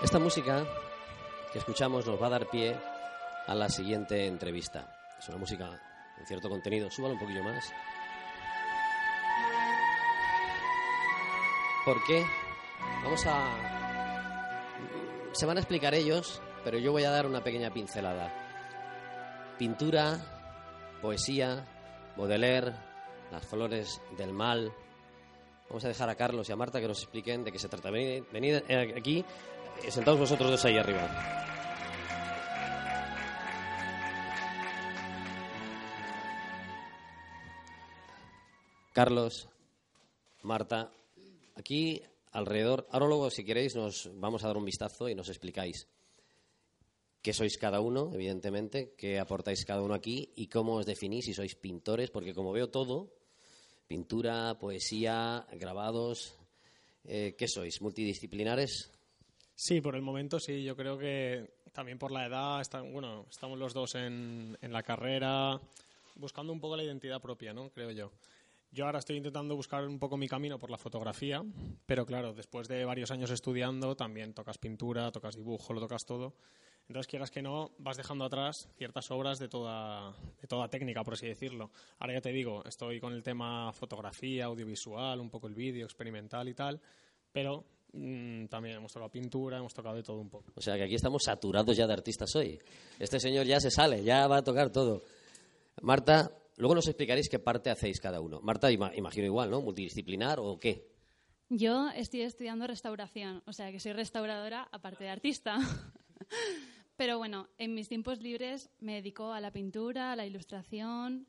Esta 0.00 0.20
música 0.20 0.64
que 1.52 1.58
escuchamos 1.58 2.06
nos 2.06 2.22
va 2.22 2.28
a 2.28 2.30
dar 2.30 2.48
pie 2.48 2.76
a 3.48 3.54
la 3.54 3.68
siguiente 3.68 4.28
entrevista. 4.28 4.96
Es 5.18 5.28
una 5.28 5.38
música 5.38 5.66
con 6.16 6.24
cierto 6.24 6.48
contenido. 6.48 6.88
Súbalo 6.88 7.14
un 7.14 7.20
poquillo 7.20 7.42
más. 7.42 7.72
¿Por 11.84 12.04
qué? 12.04 12.24
Vamos 13.02 13.26
a... 13.26 14.62
Se 15.32 15.46
van 15.46 15.56
a 15.56 15.60
explicar 15.60 15.94
ellos, 15.94 16.40
pero 16.62 16.78
yo 16.78 16.92
voy 16.92 17.02
a 17.02 17.10
dar 17.10 17.26
una 17.26 17.42
pequeña 17.42 17.72
pincelada. 17.72 18.32
Pintura, 19.58 20.20
poesía, 21.02 21.66
Baudelaire, 22.16 22.72
las 23.32 23.44
flores 23.44 24.00
del 24.16 24.32
mal. 24.32 24.72
Vamos 25.68 25.84
a 25.84 25.88
dejar 25.88 26.08
a 26.08 26.14
Carlos 26.14 26.48
y 26.48 26.52
a 26.52 26.56
Marta 26.56 26.80
que 26.80 26.88
nos 26.88 27.02
expliquen 27.02 27.44
de 27.44 27.52
qué 27.52 27.58
se 27.58 27.68
trata. 27.68 27.90
Venid, 27.90 28.24
venid 28.32 28.62
eh, 28.68 28.94
aquí, 28.96 29.24
sentaos 29.90 30.18
vosotros 30.18 30.50
dos 30.50 30.64
ahí 30.64 30.76
arriba. 30.76 31.08
Carlos, 38.92 39.48
Marta, 40.42 40.90
aquí 41.54 42.02
alrededor, 42.32 42.88
ahora 42.90 43.06
luego 43.06 43.30
si 43.30 43.44
queréis 43.44 43.76
nos 43.76 44.10
vamos 44.14 44.42
a 44.42 44.48
dar 44.48 44.56
un 44.56 44.64
vistazo 44.64 45.08
y 45.08 45.14
nos 45.14 45.28
explicáis 45.28 45.86
qué 47.22 47.32
sois 47.32 47.58
cada 47.58 47.80
uno, 47.80 48.10
evidentemente, 48.12 48.94
qué 48.96 49.18
aportáis 49.18 49.64
cada 49.64 49.82
uno 49.82 49.94
aquí 49.94 50.32
y 50.34 50.48
cómo 50.48 50.74
os 50.74 50.86
definís 50.86 51.26
si 51.26 51.34
sois 51.34 51.54
pintores, 51.54 52.10
porque 52.10 52.34
como 52.34 52.52
veo 52.52 52.70
todo, 52.70 53.14
pintura, 53.86 54.58
poesía, 54.58 55.46
grabados, 55.52 56.34
eh, 57.04 57.34
¿qué 57.38 57.46
sois? 57.46 57.80
¿Multidisciplinares? 57.80 58.97
Sí, 59.60 59.80
por 59.80 59.96
el 59.96 60.02
momento 60.02 60.38
sí. 60.38 60.62
Yo 60.62 60.76
creo 60.76 60.96
que 60.96 61.50
también 61.72 61.98
por 61.98 62.12
la 62.12 62.26
edad, 62.26 62.60
está- 62.60 62.80
bueno, 62.80 63.26
estamos 63.28 63.58
los 63.58 63.74
dos 63.74 63.96
en, 63.96 64.56
en 64.62 64.72
la 64.72 64.84
carrera, 64.84 65.60
buscando 66.14 66.52
un 66.52 66.60
poco 66.60 66.76
la 66.76 66.84
identidad 66.84 67.20
propia, 67.20 67.52
¿no? 67.52 67.68
Creo 67.70 67.90
yo. 67.90 68.12
Yo 68.70 68.86
ahora 68.86 69.00
estoy 69.00 69.16
intentando 69.16 69.56
buscar 69.56 69.84
un 69.84 69.98
poco 69.98 70.16
mi 70.16 70.28
camino 70.28 70.60
por 70.60 70.70
la 70.70 70.78
fotografía, 70.78 71.42
pero 71.86 72.06
claro, 72.06 72.34
después 72.34 72.68
de 72.68 72.84
varios 72.84 73.10
años 73.10 73.32
estudiando, 73.32 73.96
también 73.96 74.32
tocas 74.32 74.58
pintura, 74.58 75.10
tocas 75.10 75.34
dibujo, 75.34 75.72
lo 75.72 75.80
tocas 75.80 76.06
todo. 76.06 76.34
Entonces, 76.86 77.08
quieras 77.10 77.32
que 77.32 77.42
no, 77.42 77.72
vas 77.78 77.96
dejando 77.96 78.24
atrás 78.26 78.68
ciertas 78.76 79.10
obras 79.10 79.40
de 79.40 79.48
toda, 79.48 80.12
de 80.40 80.46
toda 80.46 80.68
técnica, 80.68 81.02
por 81.02 81.14
así 81.14 81.26
decirlo. 81.26 81.72
Ahora 81.98 82.12
ya 82.12 82.20
te 82.20 82.30
digo, 82.30 82.64
estoy 82.64 83.00
con 83.00 83.12
el 83.12 83.24
tema 83.24 83.72
fotografía, 83.72 84.44
audiovisual, 84.44 85.18
un 85.18 85.30
poco 85.30 85.48
el 85.48 85.54
vídeo, 85.56 85.84
experimental 85.84 86.48
y 86.48 86.54
tal, 86.54 86.80
pero 87.32 87.64
también 87.92 88.76
hemos 88.76 88.92
tocado 88.92 89.10
pintura, 89.10 89.58
hemos 89.58 89.74
tocado 89.74 89.96
de 89.96 90.02
todo 90.02 90.20
un 90.20 90.28
poco. 90.28 90.52
O 90.54 90.60
sea 90.60 90.76
que 90.76 90.84
aquí 90.84 90.94
estamos 90.94 91.22
saturados 91.24 91.76
ya 91.76 91.86
de 91.86 91.92
artistas 91.92 92.34
hoy. 92.36 92.58
Este 92.98 93.18
señor 93.20 93.46
ya 93.46 93.60
se 93.60 93.70
sale, 93.70 94.02
ya 94.04 94.26
va 94.26 94.38
a 94.38 94.44
tocar 94.44 94.70
todo. 94.70 95.02
Marta, 95.82 96.30
luego 96.56 96.74
nos 96.74 96.86
explicaréis 96.86 97.28
qué 97.28 97.38
parte 97.38 97.70
hacéis 97.70 98.00
cada 98.00 98.20
uno. 98.20 98.40
Marta, 98.42 98.70
ima- 98.70 98.92
imagino 98.96 99.26
igual, 99.26 99.50
¿no? 99.50 99.60
¿Multidisciplinar 99.62 100.38
o 100.40 100.58
qué? 100.58 100.86
Yo 101.50 101.88
estoy 101.90 102.22
estudiando 102.22 102.66
restauración, 102.66 103.42
o 103.46 103.52
sea 103.54 103.72
que 103.72 103.80
soy 103.80 103.92
restauradora 103.92 104.68
aparte 104.70 105.04
de 105.04 105.10
artista. 105.10 105.56
Pero 106.96 107.16
bueno, 107.18 107.48
en 107.58 107.74
mis 107.74 107.88
tiempos 107.88 108.20
libres 108.20 108.70
me 108.80 108.94
dedico 108.94 109.32
a 109.32 109.40
la 109.40 109.52
pintura, 109.52 110.12
a 110.12 110.16
la 110.16 110.26
ilustración. 110.26 111.26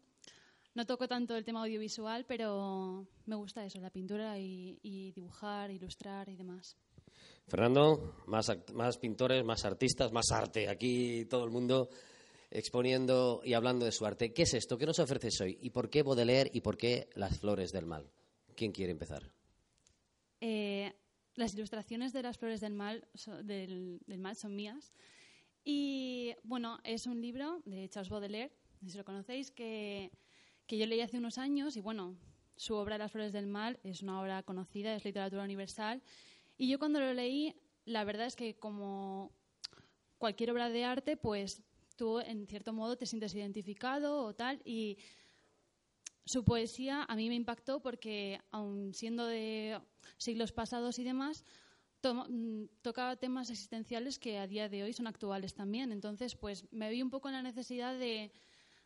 No 0.80 0.86
toco 0.86 1.10
tanto 1.10 1.36
el 1.36 1.44
tema 1.44 1.64
audiovisual, 1.64 2.24
pero 2.26 3.06
me 3.26 3.36
gusta 3.36 3.66
eso, 3.66 3.82
la 3.82 3.90
pintura 3.90 4.40
y, 4.40 4.80
y 4.82 5.12
dibujar, 5.12 5.72
ilustrar 5.72 6.30
y 6.30 6.38
demás. 6.38 6.78
Fernando, 7.50 8.16
más, 8.28 8.98
pintores, 8.98 9.44
más 9.44 9.66
artistas, 9.66 10.14
más 10.14 10.32
arte. 10.32 10.70
Aquí 10.70 11.26
todo 11.26 11.44
el 11.44 11.52
mundo 11.52 11.90
exponiendo 12.50 13.42
y 13.44 13.56
hablando 13.56 13.84
de 13.84 13.92
su 13.92 14.06
arte. 14.06 14.32
¿Qué 14.32 14.44
es 14.44 14.54
esto? 14.54 14.78
¿Qué 14.78 14.86
nos 14.86 15.00
ofreces 15.00 15.42
hoy? 15.42 15.58
¿Y 15.62 15.72
por 15.72 15.90
qué 15.90 16.02
Baudelaire 16.02 16.50
y 16.54 16.62
por 16.62 16.78
qué 16.78 17.10
las 17.16 17.38
flores 17.40 17.74
del 17.74 17.86
mal? 17.86 18.10
¿Quién 18.56 18.72
quiere 18.72 18.94
empezar? 18.94 19.30
Eh, 20.40 20.94
las 21.36 21.54
ilustraciones 21.56 22.14
de 22.14 22.24
las 22.24 22.38
flores 22.38 22.62
del 22.62 22.72
mal, 22.72 23.06
so- 23.16 23.44
del, 23.44 24.00
del 24.08 24.20
mal 24.20 24.38
son 24.38 24.56
mías. 24.56 24.94
Y 25.66 26.36
bueno, 26.44 26.80
es 26.86 27.06
un 27.06 27.20
libro 27.20 27.62
de 27.66 27.90
Charles 27.90 28.10
Baudelaire, 28.10 28.54
no 28.80 28.88
sé 28.88 28.94
si 28.94 28.98
lo 28.98 29.04
conocéis, 29.04 29.52
que, 29.52 30.10
que 30.70 30.78
yo 30.78 30.86
leí 30.86 31.02
hace 31.02 31.18
unos 31.18 31.40
años 31.40 31.76
y 31.76 31.82
bueno, 31.82 32.16
su 32.56 32.76
obra 32.76 33.00
Las 33.00 33.12
flores 33.12 33.34
del 33.34 33.48
mal 33.48 33.80
es 33.84 34.04
una 34.04 34.22
obra 34.22 34.44
conocida, 34.44 34.94
es 34.96 35.04
literatura 35.04 35.44
universal. 35.44 36.04
Y 36.60 36.70
yo 36.70 36.78
cuando 36.78 37.00
lo 37.00 37.12
leí, 37.12 37.56
la 37.86 38.04
verdad 38.04 38.28
es 38.28 38.36
que 38.36 38.54
como 38.56 39.32
cualquier 40.20 40.52
obra 40.52 40.70
de 40.70 40.86
arte, 40.86 41.18
pues 41.18 41.64
tú 41.98 42.20
en 42.20 42.46
cierto 42.46 42.72
modo 42.72 42.98
te 42.98 43.08
sientes 43.08 43.34
identificado 43.34 44.24
o 44.24 44.36
tal 44.36 44.62
y 44.64 45.00
su 46.26 46.44
poesía 46.46 47.04
a 47.04 47.16
mí 47.16 47.30
me 47.30 47.36
impactó 47.36 47.82
porque, 47.82 48.40
aun 48.52 48.94
siendo 48.94 49.26
de 49.26 49.82
siglos 50.18 50.52
pasados 50.52 51.00
y 51.00 51.04
demás, 51.04 51.44
to- 52.02 52.26
mm, 52.30 52.66
tocaba 52.84 53.16
temas 53.16 53.50
existenciales 53.50 54.20
que 54.20 54.38
a 54.38 54.46
día 54.46 54.70
de 54.70 54.84
hoy 54.84 54.94
son 54.94 55.08
actuales 55.08 55.56
también. 55.56 55.92
Entonces, 55.92 56.36
pues 56.36 56.72
me 56.72 56.92
vi 56.92 57.02
un 57.02 57.10
poco 57.10 57.28
en 57.30 57.34
la 57.34 57.42
necesidad 57.42 57.98
de, 57.98 58.32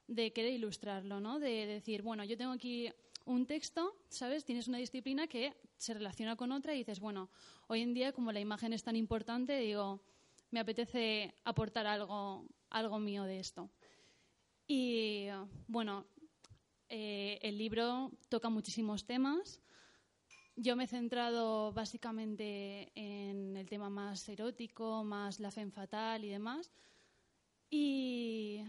de 0.08 0.34
querer 0.34 0.54
ilustrarlo, 0.54 1.20
¿no? 1.20 1.40
De 1.40 1.66
decir, 1.66 2.02
bueno, 2.02 2.24
yo 2.24 2.38
tengo 2.38 2.52
aquí 2.52 2.90
un 3.26 3.46
texto, 3.46 3.96
¿sabes? 4.10 4.46
Tienes 4.46 4.68
una 4.68 4.78
disciplina 4.78 5.28
que 5.28 5.54
se 5.78 5.94
relaciona 5.94 6.36
con 6.36 6.52
otra 6.52 6.74
y 6.74 6.80
dices, 6.80 7.00
bueno, 7.00 7.30
hoy 7.68 7.82
en 7.82 7.94
día 7.94 8.12
como 8.12 8.32
la 8.32 8.40
imagen 8.40 8.74
es 8.74 8.84
tan 8.84 8.96
importante, 8.96 9.58
digo, 9.58 10.02
me 10.52 10.60
apetece 10.60 11.34
aportar 11.46 11.88
algo, 11.88 12.46
algo 12.70 13.00
mío 13.00 13.24
de 13.24 13.40
esto. 13.40 13.70
Y 14.68 15.28
bueno, 15.68 16.06
eh, 16.90 17.40
el 17.42 17.58
libro 17.58 18.12
toca 18.30 18.50
muchísimos 18.50 19.06
temas. 19.06 19.62
Yo 20.56 20.76
me 20.76 20.84
he 20.84 20.88
centrado 20.88 21.74
básicamente 21.74 22.92
en 22.94 23.58
el 23.58 23.68
tema 23.68 23.90
más 23.90 24.30
erótico, 24.30 25.04
más 25.04 25.40
la 25.40 25.50
fe 25.50 25.70
fatal 25.72 26.24
y 26.24 26.30
demás. 26.30 26.72
Y, 27.70 28.62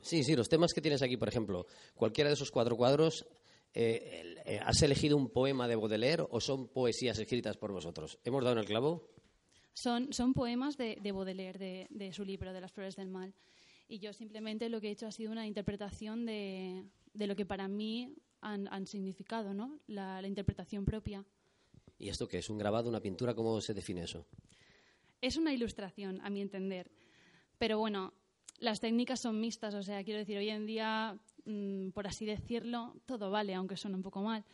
Sí, 0.00 0.22
sí, 0.24 0.36
los 0.36 0.48
temas 0.48 0.72
que 0.72 0.80
tienes 0.80 1.02
aquí, 1.02 1.16
por 1.16 1.28
ejemplo, 1.28 1.66
cualquiera 1.94 2.30
de 2.30 2.34
esos 2.34 2.50
cuatro 2.50 2.76
cuadros, 2.76 3.26
eh, 3.74 4.36
eh, 4.44 4.60
¿has 4.64 4.82
elegido 4.82 5.16
un 5.16 5.28
poema 5.30 5.68
de 5.68 5.76
Baudelaire 5.76 6.24
o 6.30 6.40
son 6.40 6.68
poesías 6.68 7.18
escritas 7.18 7.56
por 7.56 7.72
vosotros? 7.72 8.18
¿Hemos 8.24 8.42
dado 8.42 8.54
en 8.56 8.60
el 8.60 8.66
clavo? 8.66 9.08
son, 9.76 10.12
son 10.12 10.32
poemas 10.32 10.76
de, 10.78 10.96
de 11.02 11.12
Baudelaire, 11.12 11.58
de, 11.58 11.86
de 11.90 12.12
su 12.12 12.24
libro, 12.24 12.52
de 12.52 12.60
las 12.60 12.72
flores 12.72 12.96
del 12.96 13.08
mal. 13.08 13.34
Y 13.88 13.98
yo 13.98 14.12
simplemente 14.12 14.68
lo 14.68 14.80
que 14.80 14.88
he 14.88 14.90
hecho 14.92 15.06
ha 15.06 15.12
sido 15.12 15.30
una 15.30 15.46
interpretación 15.46 16.24
de, 16.24 16.84
de 17.12 17.26
lo 17.26 17.36
que 17.36 17.44
para 17.44 17.68
mí 17.68 18.16
han, 18.40 18.66
han 18.72 18.86
significado, 18.86 19.52
¿no? 19.52 19.78
La, 19.86 20.20
la 20.22 20.28
interpretación 20.28 20.84
propia. 20.84 21.24
¿Y 21.98 22.08
esto 22.08 22.26
qué 22.26 22.38
es? 22.38 22.48
¿Un 22.48 22.58
grabado, 22.58 22.88
una 22.88 23.00
pintura? 23.00 23.34
¿Cómo 23.34 23.60
se 23.60 23.74
define 23.74 24.04
eso? 24.04 24.26
Es 25.20 25.36
una 25.36 25.52
ilustración, 25.52 26.20
a 26.22 26.30
mi 26.30 26.40
entender. 26.40 26.90
Pero 27.58 27.78
bueno, 27.78 28.12
las 28.60 28.80
técnicas 28.80 29.20
son 29.20 29.40
mixtas, 29.40 29.74
o 29.74 29.82
sea, 29.82 30.02
quiero 30.04 30.18
decir, 30.18 30.38
hoy 30.38 30.48
en 30.48 30.66
día, 30.66 31.18
mm, 31.44 31.90
por 31.90 32.06
así 32.06 32.24
decirlo, 32.24 32.94
todo 33.06 33.30
vale, 33.30 33.54
aunque 33.54 33.76
suene 33.76 33.96
un 33.96 34.02
poco 34.02 34.22
mal. 34.22 34.44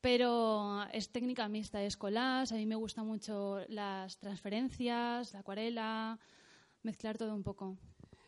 Pero 0.00 0.84
es 0.92 1.10
técnica 1.10 1.48
mixta, 1.48 1.82
es 1.82 1.96
collage, 1.96 2.54
a 2.54 2.58
mí 2.58 2.66
me 2.66 2.76
gustan 2.76 3.06
mucho 3.06 3.60
las 3.68 4.18
transferencias, 4.18 5.32
la 5.32 5.40
acuarela, 5.40 6.18
mezclar 6.82 7.18
todo 7.18 7.34
un 7.34 7.42
poco. 7.42 7.76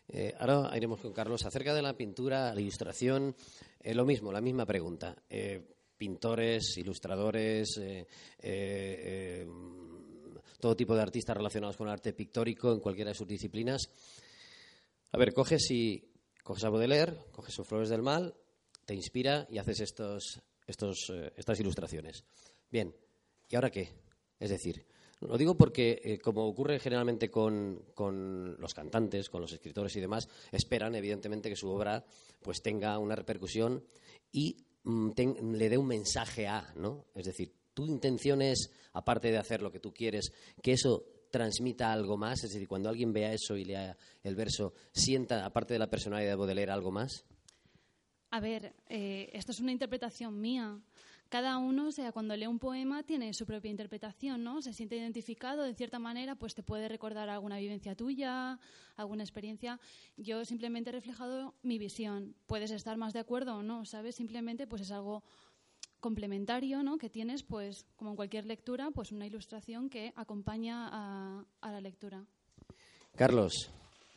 Eh, 0.08 0.34
ahora 0.38 0.76
iremos 0.76 1.00
con 1.00 1.12
Carlos. 1.12 1.44
Acerca 1.44 1.75
de 1.75 1.82
la 1.82 1.96
pintura, 1.96 2.54
la 2.54 2.60
ilustración, 2.60 3.34
eh, 3.80 3.94
lo 3.94 4.04
mismo, 4.04 4.32
la 4.32 4.40
misma 4.40 4.64
pregunta. 4.64 5.14
Eh, 5.28 5.62
pintores, 5.96 6.76
ilustradores, 6.78 7.80
todo 10.61 10.76
tipo 10.76 10.94
de 10.94 11.02
artistas 11.02 11.37
relacionados 11.37 11.76
con 11.76 11.88
el 11.88 11.93
arte 11.93 12.12
pictórico 12.12 12.72
en 12.72 12.81
cualquiera 12.81 13.11
de 13.11 13.16
sus 13.16 13.26
disciplinas. 13.26 13.90
A 15.10 15.19
ver, 15.19 15.32
coges 15.32 15.70
y 15.70 16.05
coges 16.43 16.64
a 16.64 16.70
Baudelaire, 16.70 17.16
coges 17.32 17.55
sus 17.55 17.66
Flores 17.66 17.88
del 17.88 18.02
Mal, 18.02 18.34
te 18.84 18.94
inspira 18.94 19.46
y 19.50 19.58
haces 19.58 19.81
estos, 19.81 20.40
estos, 20.66 21.10
eh, 21.14 21.32
estas 21.37 21.58
ilustraciones. 21.60 22.25
Bien, 22.70 22.94
¿y 23.49 23.55
ahora 23.55 23.70
qué? 23.70 23.88
Es 24.38 24.50
decir, 24.50 24.87
lo 25.20 25.38
digo 25.38 25.56
porque, 25.56 26.00
eh, 26.05 26.19
como 26.19 26.46
ocurre 26.46 26.78
generalmente 26.78 27.31
con, 27.31 27.87
con 27.94 28.60
los 28.60 28.75
cantantes, 28.75 29.31
con 29.31 29.40
los 29.40 29.52
escritores 29.52 29.96
y 29.96 30.00
demás, 30.00 30.28
esperan, 30.52 30.94
evidentemente, 30.94 31.49
que 31.49 31.56
su 31.56 31.70
obra 31.70 32.04
pues 32.43 32.62
tenga 32.62 32.99
una 32.99 33.16
repercusión 33.16 33.84
y 34.31 34.64
mm, 34.84 35.11
le 35.54 35.69
dé 35.70 35.78
un 35.78 35.87
mensaje 35.87 36.46
a, 36.46 36.72
¿no? 36.76 37.06
Es 37.14 37.25
decir, 37.25 37.52
tu 37.72 37.87
intención 37.87 38.43
es, 38.43 38.70
aparte 38.93 39.31
de 39.31 39.38
hacer 39.38 39.62
lo 39.62 39.72
que 39.72 39.81
tú 39.81 39.93
quieres, 39.93 40.32
que 40.62 40.72
eso 40.72 41.04
transmita 41.30 41.92
algo 41.92 42.16
más, 42.16 42.44
es 42.44 42.52
decir, 42.52 42.69
cuando 42.69 42.88
alguien 42.88 43.12
vea 43.12 43.32
eso 43.32 43.56
y 43.56 43.64
lea 43.64 43.96
el 44.22 44.34
verso, 44.34 44.72
sienta, 44.92 45.44
aparte 45.44 45.75
de 45.75 45.78
la 45.78 45.90
personalidad 45.90 46.30
de 46.30 46.36
Baudelaire, 46.36 46.72
algo 46.72 46.90
más. 46.90 47.25
A 48.30 48.40
ver, 48.40 48.75
eh, 48.88 49.30
esto 49.32 49.52
es 49.52 49.60
una 49.60 49.72
interpretación 49.72 50.40
mía. 50.40 50.78
cada 51.30 51.58
uno, 51.58 51.88
o 51.88 51.92
sea, 51.92 52.10
cuando 52.10 52.34
lee 52.36 52.46
un 52.46 52.58
poema 52.58 53.02
tiene 53.02 53.34
su 53.34 53.44
propia 53.44 53.70
interpretación, 53.70 54.42
¿no? 54.42 54.62
Se 54.62 54.72
siente 54.72 54.96
identificado 54.96 55.62
de 55.62 55.75
cierta 55.75 55.98
manera, 55.98 56.36
pues 56.36 56.54
te 56.54 56.62
puede 56.62 56.88
recordar 56.88 57.28
alguna 57.28 57.58
vivencia 57.58 57.94
tuya, 57.94 58.58
alguna 58.96 59.25
experiencia. 59.25 59.78
Yo 60.16 60.46
simplemente 60.46 60.88
he 60.88 60.92
reflejado 60.94 61.54
mi 61.62 61.78
visión. 61.78 62.34
Puedes 62.46 62.70
estar 62.70 62.96
más 62.96 63.12
de 63.12 63.20
acuerdo 63.20 63.56
o 63.56 63.62
no, 63.62 63.84
¿sabes? 63.84 64.16
Simplemente 64.16 64.66
pues 64.66 64.80
es 64.82 64.90
algo 64.90 65.22
complementario, 66.00 66.83
¿no? 66.83 66.99
Que 66.99 67.11
tienes, 67.11 67.43
pues, 67.43 67.87
como 67.97 68.11
en 68.11 68.17
cualquier 68.17 68.47
lectura, 68.47 68.91
pues 68.95 69.12
una 69.12 69.27
ilustración 69.27 69.89
que 69.89 70.12
acompaña 70.17 70.89
a, 70.91 71.45
a 71.61 71.73
la 71.73 71.81
lectura. 71.81 72.25
Carlos, 73.17 73.71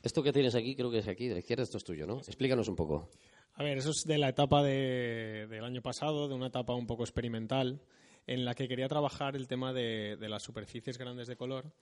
esto 0.03 0.23
que 0.23 0.33
tienes 0.33 0.55
aquí, 0.55 0.75
creo 0.75 0.91
que 0.91 0.99
es 0.99 1.07
aquí, 1.07 1.27
de 1.27 1.35
la 1.35 1.39
izquierda, 1.39 1.63
esto 1.63 1.77
es 1.77 1.83
tuyo, 1.83 2.05
¿no? 2.05 2.17
Explícanos 2.19 2.67
un 2.67 2.75
poco. 2.75 3.09
A 3.55 3.63
ver, 3.63 3.77
eso 3.77 3.91
es 3.91 4.03
de 4.05 4.17
la 4.17 4.29
etapa 4.29 4.63
de, 4.63 5.47
del 5.49 5.63
año 5.63 5.81
pasado, 5.81 6.27
de 6.27 6.35
una 6.35 6.47
etapa 6.47 6.73
un 6.73 6.87
poco 6.87 7.03
experimental, 7.03 7.81
en 8.27 8.45
la 8.45 8.53
que 8.53 8.67
quería 8.67 8.87
trabajar 8.87 9.35
el 9.35 9.47
tema 9.47 9.73
de, 9.73 10.15
de 10.17 10.29
las 10.29 10.43
superficies 10.43 10.97
grandes 10.97 11.27
de 11.27 11.35
color 11.35 11.73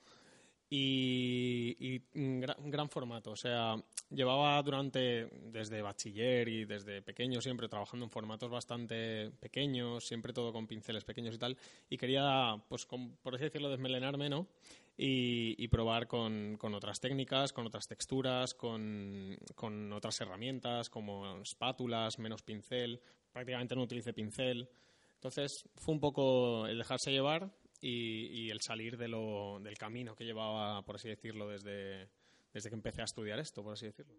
y, 0.70 1.76
y 1.80 2.02
gran, 2.14 2.70
gran, 2.70 2.90
formato. 2.90 3.32
O 3.32 3.36
sea, 3.36 3.76
llevaba 4.10 4.62
durante, 4.62 5.28
desde 5.52 5.82
bachiller 5.82 6.48
y 6.48 6.66
desde 6.66 7.02
pequeño 7.02 7.42
siempre 7.42 7.68
trabajando 7.68 8.06
en 8.06 8.12
formatos 8.12 8.52
bastante 8.52 9.32
pequeños, 9.40 10.06
siempre 10.06 10.34
todo 10.34 10.54
con 10.54 10.68
pinceles 10.68 11.04
pequeños 11.04 11.36
y 11.36 11.40
tal, 11.40 11.58
y 11.90 11.98
quería, 11.98 12.56
pues, 12.68 12.86
con, 12.86 13.18
por 13.18 13.36
así 13.36 13.46
decirlo, 13.46 13.70
desmelenarme, 13.70 14.30
¿no? 14.30 14.48
y, 15.02 15.56
y 15.64 15.68
probar 15.70 16.08
con, 16.08 16.58
con, 16.58 16.76
otras 16.76 17.00
técnicas, 17.00 17.54
con 17.54 17.66
otras 17.66 17.88
texturas, 17.88 18.54
con, 18.54 19.38
con, 19.56 19.94
otras 19.94 20.20
herramientas 20.20 20.90
como 20.90 21.38
espátulas, 21.42 22.20
menos 22.20 22.44
pincel. 22.44 23.02
Prácticamente 23.32 23.76
no 23.76 23.84
utilicé 23.84 24.12
pincel. 24.12 24.70
Entonces 25.14 25.64
fue 25.76 25.94
un 25.94 26.02
poco 26.02 26.68
el 26.68 26.78
dejarse 26.78 27.12
llevar 27.12 27.50
y, 27.82 28.50
el 28.50 28.62
salir 28.62 28.98
de 28.98 29.08
lo, 29.08 29.60
del 29.62 29.78
camino 29.78 30.16
que 30.16 30.26
llevaba, 30.26 30.84
por 30.84 30.96
así 30.96 31.10
decirlo, 31.10 31.48
desde, 31.48 32.10
desde 32.54 32.70
que 32.70 32.76
empecé 32.76 33.02
a 33.02 33.06
estudiar 33.06 33.40
esto, 33.40 33.64
por 33.64 33.74
así 33.74 33.86
decirlo. 33.86 34.14